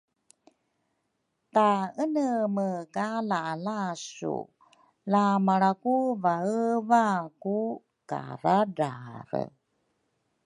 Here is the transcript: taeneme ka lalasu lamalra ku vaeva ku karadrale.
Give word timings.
taeneme 1.53 2.67
ka 2.95 3.07
lalasu 3.29 4.37
lamalra 5.11 5.71
ku 5.83 5.95
vaeva 6.23 7.05
ku 7.43 7.57
karadrale. 8.09 9.43